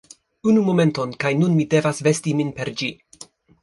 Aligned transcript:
Unu 0.51 0.63
momenton 0.69 1.13
kaj 1.25 1.33
nun 1.43 1.55
mi 1.59 1.69
devas 1.77 2.05
vesti 2.11 2.37
min 2.43 2.53
per 2.61 2.77
ĝi 2.83 2.95